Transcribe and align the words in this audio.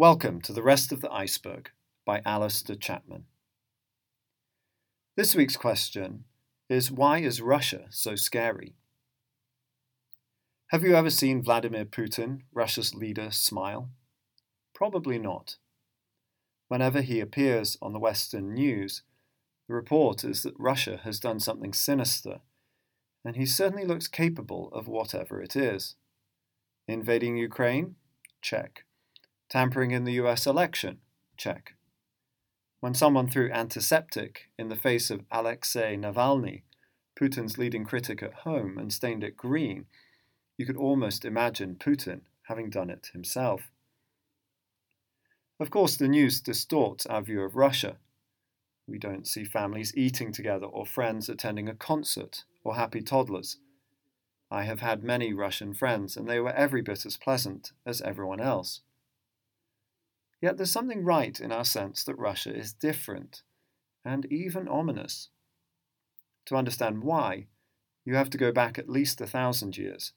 Welcome 0.00 0.40
to 0.44 0.54
The 0.54 0.62
Rest 0.62 0.92
of 0.92 1.02
the 1.02 1.12
Iceberg 1.12 1.72
by 2.06 2.22
Alistair 2.24 2.74
Chapman. 2.74 3.24
This 5.14 5.34
week's 5.34 5.58
question 5.58 6.24
is 6.70 6.90
Why 6.90 7.18
is 7.18 7.42
Russia 7.42 7.84
so 7.90 8.16
scary? 8.16 8.76
Have 10.68 10.84
you 10.84 10.94
ever 10.94 11.10
seen 11.10 11.42
Vladimir 11.42 11.84
Putin, 11.84 12.44
Russia's 12.50 12.94
leader, 12.94 13.30
smile? 13.30 13.90
Probably 14.74 15.18
not. 15.18 15.56
Whenever 16.68 17.02
he 17.02 17.20
appears 17.20 17.76
on 17.82 17.92
the 17.92 17.98
Western 17.98 18.54
news, 18.54 19.02
the 19.68 19.74
report 19.74 20.24
is 20.24 20.42
that 20.44 20.54
Russia 20.58 21.00
has 21.04 21.20
done 21.20 21.40
something 21.40 21.74
sinister, 21.74 22.40
and 23.22 23.36
he 23.36 23.44
certainly 23.44 23.84
looks 23.84 24.08
capable 24.08 24.70
of 24.72 24.88
whatever 24.88 25.42
it 25.42 25.54
is. 25.54 25.96
Invading 26.88 27.36
Ukraine? 27.36 27.96
Check. 28.40 28.84
Tampering 29.50 29.90
in 29.90 30.04
the 30.04 30.12
US 30.12 30.46
election? 30.46 30.98
Check. 31.36 31.74
When 32.78 32.94
someone 32.94 33.28
threw 33.28 33.50
antiseptic 33.50 34.48
in 34.56 34.68
the 34.68 34.76
face 34.76 35.10
of 35.10 35.24
Alexei 35.32 35.96
Navalny, 35.96 36.62
Putin's 37.18 37.58
leading 37.58 37.84
critic 37.84 38.22
at 38.22 38.32
home, 38.32 38.78
and 38.78 38.92
stained 38.92 39.24
it 39.24 39.36
green, 39.36 39.86
you 40.56 40.64
could 40.64 40.76
almost 40.76 41.24
imagine 41.24 41.74
Putin 41.74 42.20
having 42.44 42.70
done 42.70 42.90
it 42.90 43.10
himself. 43.12 43.72
Of 45.58 45.70
course, 45.70 45.96
the 45.96 46.08
news 46.08 46.40
distorts 46.40 47.04
our 47.06 47.20
view 47.20 47.42
of 47.42 47.56
Russia. 47.56 47.96
We 48.86 48.98
don't 48.98 49.26
see 49.26 49.44
families 49.44 49.92
eating 49.96 50.30
together 50.32 50.66
or 50.66 50.86
friends 50.86 51.28
attending 51.28 51.68
a 51.68 51.74
concert 51.74 52.44
or 52.62 52.76
happy 52.76 53.02
toddlers. 53.02 53.58
I 54.48 54.62
have 54.62 54.80
had 54.80 55.02
many 55.02 55.32
Russian 55.32 55.74
friends, 55.74 56.16
and 56.16 56.28
they 56.28 56.38
were 56.38 56.52
every 56.52 56.82
bit 56.82 57.04
as 57.04 57.16
pleasant 57.16 57.72
as 57.84 58.00
everyone 58.00 58.40
else. 58.40 58.82
Yet 60.40 60.56
there's 60.56 60.72
something 60.72 61.04
right 61.04 61.38
in 61.38 61.52
our 61.52 61.64
sense 61.64 62.02
that 62.04 62.14
Russia 62.18 62.54
is 62.54 62.72
different, 62.72 63.42
and 64.04 64.26
even 64.32 64.68
ominous. 64.68 65.28
To 66.46 66.56
understand 66.56 67.02
why, 67.02 67.46
you 68.04 68.14
have 68.14 68.30
to 68.30 68.38
go 68.38 68.50
back 68.50 68.78
at 68.78 68.88
least 68.88 69.20
a 69.20 69.26
thousand 69.26 69.76
years 69.76 70.12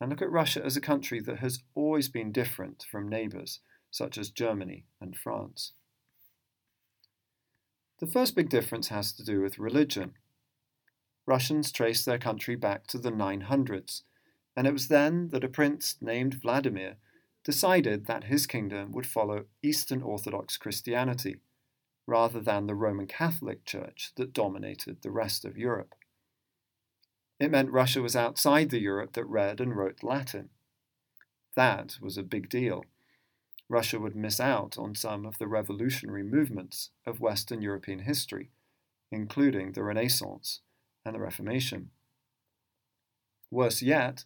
and 0.00 0.10
look 0.10 0.20
at 0.20 0.30
Russia 0.30 0.62
as 0.64 0.76
a 0.76 0.80
country 0.80 1.20
that 1.20 1.38
has 1.38 1.60
always 1.74 2.08
been 2.08 2.32
different 2.32 2.84
from 2.90 3.08
neighbours 3.08 3.60
such 3.90 4.18
as 4.18 4.30
Germany 4.30 4.84
and 5.00 5.16
France. 5.16 5.72
The 8.00 8.06
first 8.06 8.34
big 8.34 8.48
difference 8.48 8.88
has 8.88 9.12
to 9.12 9.24
do 9.24 9.40
with 9.40 9.58
religion. 9.58 10.14
Russians 11.24 11.70
trace 11.70 12.04
their 12.04 12.18
country 12.18 12.56
back 12.56 12.86
to 12.88 12.98
the 12.98 13.12
900s, 13.12 14.02
and 14.56 14.66
it 14.66 14.72
was 14.72 14.88
then 14.88 15.28
that 15.28 15.44
a 15.44 15.48
prince 15.48 15.96
named 16.00 16.34
Vladimir 16.34 16.96
decided 17.44 18.06
that 18.06 18.24
his 18.24 18.46
kingdom 18.46 18.92
would 18.92 19.06
follow 19.06 19.46
Eastern 19.62 20.02
Orthodox 20.02 20.56
Christianity 20.56 21.36
rather 22.06 22.40
than 22.40 22.66
the 22.66 22.74
Roman 22.74 23.06
Catholic 23.06 23.64
Church 23.64 24.12
that 24.16 24.32
dominated 24.32 25.02
the 25.02 25.10
rest 25.10 25.44
of 25.44 25.56
Europe. 25.56 25.94
It 27.38 27.50
meant 27.50 27.70
Russia 27.70 28.02
was 28.02 28.14
outside 28.14 28.70
the 28.70 28.80
Europe 28.80 29.14
that 29.14 29.24
read 29.24 29.60
and 29.60 29.76
wrote 29.76 30.02
Latin. 30.02 30.50
That 31.56 31.98
was 32.00 32.16
a 32.16 32.22
big 32.22 32.48
deal. 32.48 32.84
Russia 33.68 33.98
would 33.98 34.14
miss 34.14 34.38
out 34.38 34.76
on 34.78 34.94
some 34.94 35.26
of 35.26 35.38
the 35.38 35.48
revolutionary 35.48 36.22
movements 36.22 36.90
of 37.06 37.20
Western 37.20 37.62
European 37.62 38.00
history, 38.00 38.50
including 39.10 39.72
the 39.72 39.82
Renaissance 39.82 40.60
and 41.04 41.14
the 41.14 41.20
Reformation. 41.20 41.90
Worse 43.50 43.82
yet, 43.82 44.24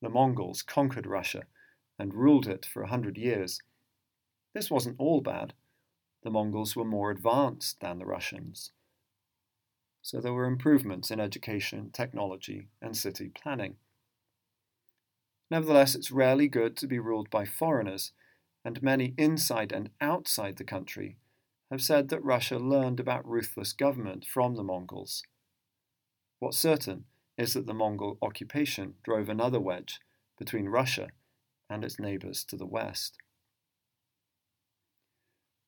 the 0.00 0.08
Mongols 0.08 0.62
conquered 0.62 1.06
Russia 1.06 1.42
and 1.98 2.14
ruled 2.14 2.46
it 2.46 2.66
for 2.66 2.82
a 2.82 2.88
hundred 2.88 3.16
years. 3.16 3.60
This 4.54 4.70
wasn't 4.70 4.96
all 4.98 5.20
bad. 5.20 5.54
The 6.22 6.30
Mongols 6.30 6.74
were 6.74 6.84
more 6.84 7.10
advanced 7.10 7.80
than 7.80 7.98
the 7.98 8.06
Russians. 8.06 8.72
So 10.02 10.20
there 10.20 10.32
were 10.32 10.44
improvements 10.44 11.10
in 11.10 11.20
education, 11.20 11.90
technology, 11.92 12.68
and 12.80 12.96
city 12.96 13.30
planning. 13.30 13.76
Nevertheless, 15.50 15.94
it's 15.94 16.10
rarely 16.10 16.48
good 16.48 16.76
to 16.78 16.86
be 16.86 16.98
ruled 16.98 17.30
by 17.30 17.44
foreigners, 17.44 18.12
and 18.64 18.82
many 18.82 19.14
inside 19.16 19.72
and 19.72 19.90
outside 20.00 20.56
the 20.56 20.64
country 20.64 21.16
have 21.70 21.82
said 21.82 22.08
that 22.08 22.24
Russia 22.24 22.58
learned 22.58 23.00
about 23.00 23.28
ruthless 23.28 23.72
government 23.72 24.24
from 24.24 24.54
the 24.54 24.62
Mongols. 24.62 25.22
What's 26.38 26.58
certain 26.58 27.04
is 27.36 27.54
that 27.54 27.66
the 27.66 27.74
Mongol 27.74 28.18
occupation 28.22 28.94
drove 29.02 29.28
another 29.28 29.60
wedge 29.60 30.00
between 30.38 30.68
Russia 30.68 31.08
and 31.74 31.84
its 31.84 31.98
neighbours 31.98 32.44
to 32.44 32.56
the 32.56 32.66
west. 32.66 33.18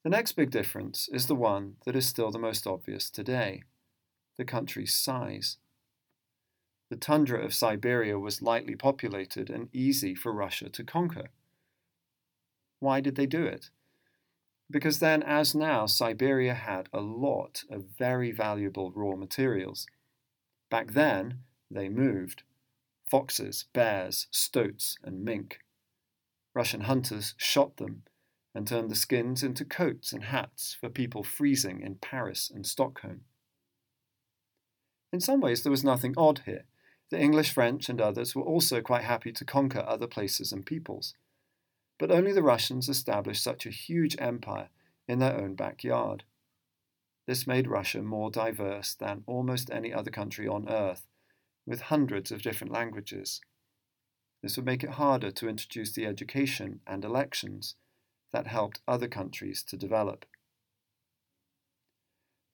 The 0.04 0.10
next 0.10 0.32
big 0.32 0.50
difference 0.50 1.08
is 1.12 1.26
the 1.26 1.34
one 1.34 1.74
that 1.84 1.96
is 1.96 2.06
still 2.06 2.30
the 2.30 2.38
most 2.38 2.66
obvious 2.66 3.10
today 3.10 3.64
the 4.38 4.44
country's 4.44 4.94
size. 4.94 5.56
The 6.90 6.96
tundra 6.96 7.42
of 7.42 7.54
Siberia 7.54 8.18
was 8.18 8.42
lightly 8.42 8.76
populated 8.76 9.50
and 9.50 9.68
easy 9.72 10.14
for 10.14 10.30
Russia 10.30 10.68
to 10.68 10.84
conquer. 10.84 11.30
Why 12.78 13.00
did 13.00 13.16
they 13.16 13.26
do 13.26 13.44
it? 13.44 13.70
Because 14.70 14.98
then, 14.98 15.22
as 15.22 15.54
now, 15.54 15.86
Siberia 15.86 16.54
had 16.54 16.88
a 16.92 17.00
lot 17.00 17.64
of 17.70 17.86
very 17.98 18.30
valuable 18.30 18.92
raw 18.94 19.16
materials. 19.16 19.86
Back 20.70 20.92
then, 20.92 21.40
they 21.70 21.88
moved 21.88 22.42
foxes, 23.06 23.64
bears, 23.72 24.26
stoats, 24.30 24.98
and 25.02 25.24
mink. 25.24 25.60
Russian 26.56 26.80
hunters 26.82 27.34
shot 27.36 27.76
them 27.76 28.04
and 28.54 28.66
turned 28.66 28.90
the 28.90 28.94
skins 28.94 29.42
into 29.42 29.62
coats 29.62 30.10
and 30.10 30.24
hats 30.24 30.74
for 30.80 30.88
people 30.88 31.22
freezing 31.22 31.82
in 31.82 31.96
Paris 31.96 32.50
and 32.52 32.66
Stockholm. 32.66 33.20
In 35.12 35.20
some 35.20 35.42
ways, 35.42 35.62
there 35.62 35.70
was 35.70 35.84
nothing 35.84 36.14
odd 36.16 36.40
here. 36.46 36.64
The 37.10 37.20
English, 37.20 37.52
French, 37.52 37.90
and 37.90 38.00
others 38.00 38.34
were 38.34 38.42
also 38.42 38.80
quite 38.80 39.04
happy 39.04 39.32
to 39.32 39.44
conquer 39.44 39.84
other 39.86 40.06
places 40.06 40.50
and 40.50 40.64
peoples. 40.64 41.12
But 41.98 42.10
only 42.10 42.32
the 42.32 42.42
Russians 42.42 42.88
established 42.88 43.44
such 43.44 43.66
a 43.66 43.70
huge 43.70 44.16
empire 44.18 44.70
in 45.06 45.18
their 45.18 45.36
own 45.36 45.56
backyard. 45.56 46.24
This 47.26 47.46
made 47.46 47.68
Russia 47.68 48.00
more 48.00 48.30
diverse 48.30 48.94
than 48.94 49.24
almost 49.26 49.70
any 49.70 49.92
other 49.92 50.10
country 50.10 50.48
on 50.48 50.70
earth, 50.70 51.06
with 51.66 51.82
hundreds 51.82 52.32
of 52.32 52.40
different 52.40 52.72
languages. 52.72 53.42
This 54.46 54.56
would 54.56 54.64
make 54.64 54.84
it 54.84 54.90
harder 54.90 55.32
to 55.32 55.48
introduce 55.48 55.90
the 55.90 56.06
education 56.06 56.78
and 56.86 57.04
elections 57.04 57.74
that 58.32 58.46
helped 58.46 58.80
other 58.86 59.08
countries 59.08 59.60
to 59.64 59.76
develop. 59.76 60.24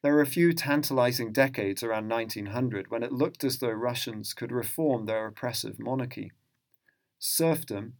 There 0.03 0.15
were 0.15 0.23
a 0.23 0.27
few 0.27 0.55
tantalizing 0.55 1.35
decades 1.35 1.83
around 1.83 2.09
1900 2.09 2.91
when 2.91 3.03
it 3.03 3.13
looked 3.13 3.45
as 3.45 3.59
though 3.59 3.73
Russians 3.73 4.33
could 4.33 4.53
reform 4.53 5.05
their 5.05 5.27
oppressive 5.27 5.79
monarchy. 5.79 6.33
Serfdom, 7.19 7.99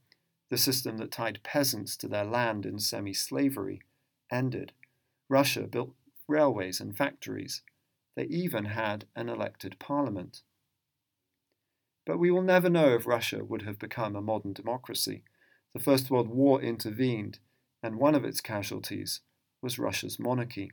the 0.49 0.57
system 0.57 0.97
that 0.97 1.13
tied 1.13 1.43
peasants 1.43 1.95
to 1.99 2.09
their 2.09 2.25
land 2.25 2.65
in 2.65 2.79
semi 2.79 3.13
slavery, 3.13 3.83
ended. 4.31 4.73
Russia 5.29 5.65
built 5.65 5.93
railways 6.27 6.81
and 6.81 6.97
factories. 6.97 7.61
They 8.15 8.25
even 8.25 8.65
had 8.65 9.05
an 9.15 9.29
elected 9.29 9.79
parliament. 9.79 10.41
But 12.05 12.19
we 12.19 12.31
will 12.31 12.43
never 12.43 12.69
know 12.69 12.95
if 12.95 13.07
Russia 13.07 13.45
would 13.45 13.63
have 13.63 13.79
become 13.79 14.17
a 14.17 14.23
modern 14.23 14.53
democracy. 14.53 15.23
The 15.73 15.81
First 15.81 16.11
World 16.11 16.29
War 16.29 16.61
intervened, 16.61 17.39
and 17.83 17.97
one 17.97 18.15
of 18.15 18.25
its 18.25 18.41
casualties 18.41 19.21
was 19.61 19.79
Russia's 19.79 20.19
monarchy. 20.19 20.73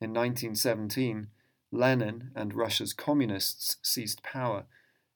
In 0.00 0.14
1917, 0.14 1.28
Lenin 1.70 2.30
and 2.34 2.54
Russia's 2.54 2.92
communists 2.92 3.76
seized 3.82 4.22
power 4.22 4.64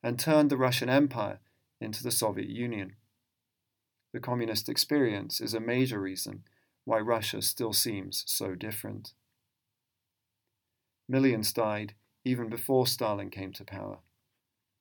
and 0.02 0.18
turned 0.18 0.50
the 0.50 0.58
Russian 0.58 0.90
Empire 0.90 1.40
into 1.80 2.02
the 2.02 2.10
Soviet 2.10 2.48
Union. 2.48 2.96
The 4.12 4.20
communist 4.20 4.68
experience 4.68 5.40
is 5.40 5.54
a 5.54 5.60
major 5.60 5.98
reason 5.98 6.44
why 6.84 6.98
Russia 6.98 7.40
still 7.40 7.72
seems 7.72 8.22
so 8.26 8.54
different. 8.54 9.14
Millions 11.08 11.52
died 11.52 11.94
even 12.24 12.48
before 12.48 12.86
Stalin 12.86 13.30
came 13.30 13.52
to 13.54 13.64
power. 13.64 13.98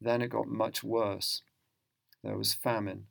Then 0.03 0.21
it 0.21 0.29
got 0.29 0.47
much 0.47 0.83
worse. 0.83 1.43
There 2.23 2.37
was 2.37 2.53
famine. 2.53 3.05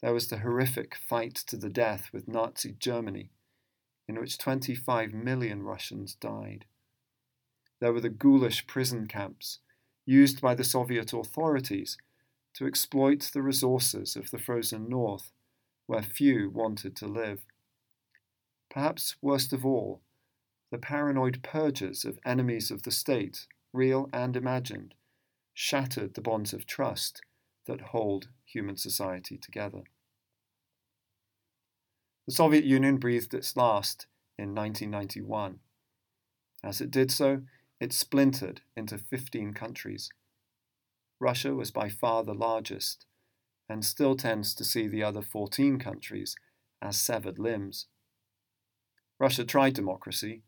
There 0.00 0.14
was 0.14 0.28
the 0.28 0.38
horrific 0.38 0.94
fight 0.94 1.34
to 1.48 1.58
the 1.58 1.68
death 1.68 2.08
with 2.14 2.28
Nazi 2.28 2.72
Germany, 2.78 3.30
in 4.08 4.18
which 4.18 4.38
25 4.38 5.12
million 5.12 5.62
Russians 5.62 6.14
died. 6.14 6.64
There 7.80 7.92
were 7.92 8.00
the 8.00 8.08
ghoulish 8.08 8.66
prison 8.66 9.06
camps 9.06 9.58
used 10.06 10.40
by 10.40 10.54
the 10.54 10.64
Soviet 10.64 11.12
authorities 11.12 11.98
to 12.54 12.66
exploit 12.66 13.30
the 13.34 13.42
resources 13.42 14.16
of 14.16 14.30
the 14.30 14.38
frozen 14.38 14.88
north, 14.88 15.30
where 15.86 16.02
few 16.02 16.48
wanted 16.48 16.96
to 16.96 17.06
live. 17.06 17.40
Perhaps 18.70 19.16
worst 19.20 19.52
of 19.52 19.66
all, 19.66 20.00
the 20.70 20.78
paranoid 20.78 21.42
purges 21.42 22.04
of 22.06 22.18
enemies 22.24 22.70
of 22.70 22.82
the 22.82 22.90
state, 22.90 23.46
real 23.74 24.08
and 24.12 24.36
imagined, 24.36 24.94
shattered 25.54 26.14
the 26.14 26.20
bonds 26.20 26.52
of 26.52 26.66
trust 26.66 27.22
that 27.66 27.80
hold 27.80 28.28
human 28.44 28.76
society 28.76 29.38
together. 29.38 29.82
The 32.26 32.34
Soviet 32.34 32.64
Union 32.64 32.98
breathed 32.98 33.32
its 33.32 33.56
last 33.56 34.06
in 34.38 34.54
1991. 34.54 35.60
As 36.62 36.80
it 36.80 36.90
did 36.90 37.10
so, 37.10 37.42
it 37.80 37.92
splintered 37.92 38.62
into 38.76 38.98
15 38.98 39.52
countries. 39.52 40.10
Russia 41.20 41.54
was 41.54 41.70
by 41.70 41.88
far 41.88 42.24
the 42.24 42.34
largest, 42.34 43.06
and 43.68 43.84
still 43.84 44.16
tends 44.16 44.54
to 44.54 44.64
see 44.64 44.88
the 44.88 45.02
other 45.02 45.22
14 45.22 45.78
countries 45.78 46.34
as 46.82 47.00
severed 47.00 47.38
limbs. 47.38 47.86
Russia 49.18 49.44
tried 49.44 49.74
democracy, 49.74 50.42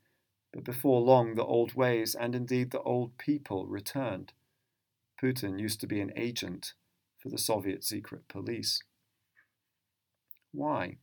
but 0.53 0.63
before 0.63 1.01
long 1.01 1.35
the 1.35 1.45
old 1.45 1.73
ways 1.73 2.15
and 2.15 2.35
indeed 2.35 2.71
the 2.71 2.81
old 2.81 3.17
people 3.17 3.65
returned. 3.67 4.33
Putin 5.21 5.59
used 5.59 5.79
to 5.81 5.87
be 5.87 5.99
an 5.99 6.13
agent 6.15 6.73
for 7.17 7.29
the 7.29 7.37
Soviet 7.37 7.83
secret 7.83 8.27
police. 8.27 8.83
Why? 10.51 10.97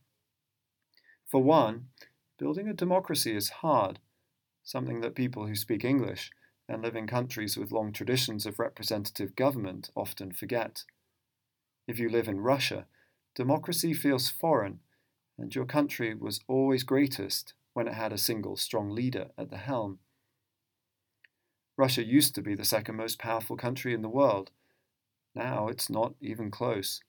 For 1.25 1.41
one, 1.41 1.87
building 2.37 2.67
a 2.67 2.73
democracy 2.73 3.35
is 3.35 3.49
hard, 3.49 3.99
something 4.63 5.01
that 5.01 5.15
people 5.15 5.47
who 5.47 5.55
speak 5.55 5.83
English 5.83 6.31
and 6.67 6.81
live 6.81 6.95
in 6.95 7.07
countries 7.07 7.57
with 7.57 7.71
long 7.71 7.91
traditions 7.91 8.45
of 8.45 8.59
representative 8.59 9.35
government 9.35 9.91
often 9.95 10.31
forget. 10.31 10.83
If 11.87 11.99
you 11.99 12.09
live 12.09 12.27
in 12.27 12.39
Russia, 12.39 12.87
democracy 13.35 13.93
feels 13.93 14.29
foreign, 14.29 14.79
and 15.37 15.53
your 15.53 15.65
country 15.65 16.15
was 16.15 16.39
always 16.47 16.83
greatest 16.83 17.53
when 17.73 17.87
it 17.87 17.93
had 17.93 18.13
a 18.13 18.17
single 18.17 18.55
strong 18.55 18.89
leader 18.89 19.29
at 19.37 19.49
the 19.49 19.57
helm. 19.57 19.99
Russia 21.77 22.03
used 22.03 22.35
to 22.35 22.41
be 22.41 22.55
the 22.55 22.65
second 22.65 22.95
most 22.95 23.19
powerful 23.19 23.57
country 23.57 23.93
in 23.93 24.01
the 24.01 24.09
world. 24.09 24.51
Now 25.33 25.67
it's 25.67 25.89
not 25.89 26.13
even 26.21 26.49
close. 26.49 27.01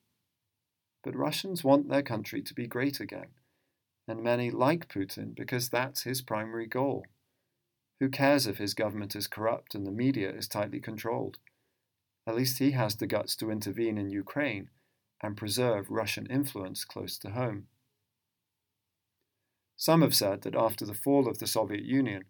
But 1.03 1.15
Russians 1.15 1.63
want 1.63 1.87
their 1.87 2.01
country 2.01 2.41
to 2.41 2.53
be 2.53 2.67
great 2.67 2.99
again, 2.99 3.29
and 4.07 4.21
many 4.21 4.51
like 4.51 4.89
Putin 4.89 5.35
because 5.35 5.69
that's 5.69 6.03
his 6.03 6.21
primary 6.21 6.67
goal. 6.67 7.05
Who 7.99 8.09
cares 8.09 8.45
if 8.45 8.57
his 8.57 8.73
government 8.73 9.15
is 9.15 9.27
corrupt 9.27 9.73
and 9.73 9.85
the 9.85 9.91
media 9.91 10.31
is 10.31 10.47
tightly 10.47 10.79
controlled? 10.79 11.37
At 12.27 12.35
least 12.35 12.59
he 12.59 12.71
has 12.71 12.97
the 12.97 13.07
guts 13.07 13.35
to 13.37 13.49
intervene 13.49 13.97
in 13.97 14.09
Ukraine 14.09 14.69
and 15.21 15.37
preserve 15.37 15.89
Russian 15.89 16.25
influence 16.27 16.85
close 16.85 17.17
to 17.19 17.31
home. 17.31 17.67
Some 19.77 20.01
have 20.01 20.13
said 20.15 20.41
that 20.41 20.55
after 20.55 20.85
the 20.85 20.93
fall 20.93 21.27
of 21.27 21.37
the 21.37 21.47
Soviet 21.47 21.83
Union, 21.83 22.25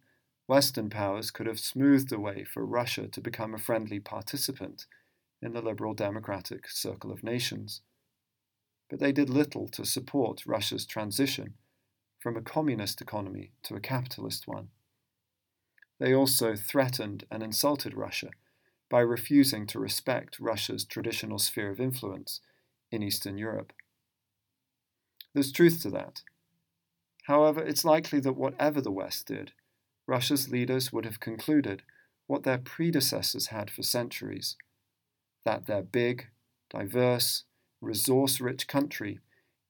Western 0.48 0.90
powers 0.90 1.30
could 1.30 1.46
have 1.46 1.60
smoothed 1.60 2.10
the 2.10 2.20
way 2.20 2.46
for 2.46 2.66
Russia 2.66 3.08
to 3.08 3.22
become 3.22 3.54
a 3.54 3.60
friendly 3.60 4.00
participant 4.00 4.86
in 5.42 5.52
the 5.52 5.62
liberal 5.62 5.94
democratic 5.94 6.70
circle 6.70 7.12
of 7.12 7.24
nations. 7.24 7.82
But 8.90 9.00
they 9.00 9.12
did 9.12 9.30
little 9.30 9.68
to 9.70 9.86
support 9.86 10.46
Russia's 10.46 10.86
transition 10.86 11.56
from 12.20 12.38
a 12.38 12.42
communist 12.42 13.02
economy 13.02 13.52
to 13.64 13.76
a 13.76 13.82
capitalist 13.82 14.48
one. 14.48 14.70
They 16.00 16.14
also 16.14 16.56
threatened 16.56 17.26
and 17.30 17.44
insulted 17.44 17.94
Russia 17.94 18.30
by 18.90 19.02
refusing 19.02 19.68
to 19.68 19.80
respect 19.80 20.40
Russia's 20.40 20.86
traditional 20.86 21.40
sphere 21.40 21.72
of 21.72 21.82
influence 21.82 22.40
in 22.90 23.04
Eastern 23.04 23.38
Europe. 23.38 23.74
There's 25.34 25.52
truth 25.52 25.82
to 25.82 25.90
that. 25.90 26.22
However, 27.24 27.62
it's 27.62 27.84
likely 27.84 28.22
that 28.22 28.38
whatever 28.38 28.80
the 28.80 28.92
West 28.92 29.28
did, 29.28 29.52
Russia's 30.08 30.50
leaders 30.50 30.94
would 30.94 31.06
have 31.06 31.20
concluded 31.20 31.84
what 32.28 32.44
their 32.44 32.58
predecessors 32.58 33.48
had 33.48 33.70
for 33.70 33.84
centuries 33.84 34.56
that 35.46 35.66
their 35.66 35.82
big, 35.82 36.28
diverse, 36.70 37.44
resource 37.82 38.42
rich 38.42 38.68
country 38.68 39.20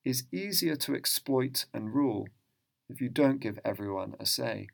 is 0.05 0.23
easier 0.31 0.75
to 0.75 0.95
exploit 0.95 1.65
and 1.73 1.93
rule 1.93 2.27
if 2.89 3.01
you 3.01 3.09
don't 3.09 3.39
give 3.39 3.59
everyone 3.65 4.15
a 4.19 4.25
say. 4.25 4.67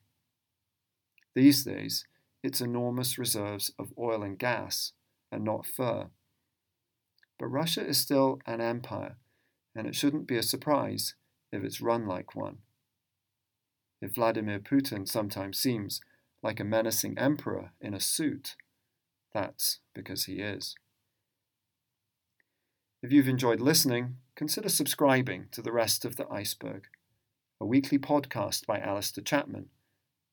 These 1.34 1.64
days, 1.64 2.06
its 2.44 2.62
enormous 2.62 3.18
reserves 3.18 3.72
of 3.80 3.94
oil 3.98 4.22
and 4.22 4.38
gas 4.38 4.92
and 5.32 5.44
not 5.44 5.66
fur. 5.66 6.08
But 7.40 7.48
Russia 7.48 7.86
is 7.86 7.98
still 7.98 8.40
an 8.46 8.62
empire, 8.62 9.16
and 9.76 9.88
it 9.88 9.96
shouldn't 9.96 10.28
be 10.28 10.38
a 10.38 10.44
surprise 10.44 11.16
if 11.52 11.64
it's 11.64 11.82
run 11.82 12.06
like 12.06 12.36
one 12.36 12.60
if 14.04 14.16
Vladimir 14.16 14.60
Putin 14.60 15.08
sometimes 15.08 15.58
seems 15.58 16.02
like 16.42 16.60
a 16.60 16.66
menacing 16.66 17.18
emperor 17.18 17.72
in 17.80 17.94
a 17.94 18.02
suit, 18.02 18.58
that's 19.34 19.80
because 19.96 20.26
he 20.26 20.42
is. 20.42 20.76
If 23.02 23.14
you've 23.14 23.30
enjoyed 23.30 23.62
listening, 23.62 24.18
consider 24.36 24.68
subscribing 24.68 25.48
to 25.54 25.62
The 25.62 25.72
Rest 25.72 26.04
of 26.04 26.18
the 26.18 26.28
Iceberg, 26.30 26.88
a 27.62 27.66
weekly 27.66 27.98
podcast 27.98 28.66
by 28.66 28.78
Alistair 28.80 29.24
Chapman 29.24 29.70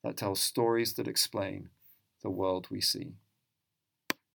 that 0.03 0.17
tells 0.17 0.41
stories 0.41 0.95
that 0.95 1.07
explain 1.07 1.69
the 2.25 2.31
world 2.31 2.67
we 2.73 2.81
see. 2.81 3.13